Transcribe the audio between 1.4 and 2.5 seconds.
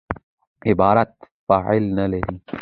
فاعل نه لري.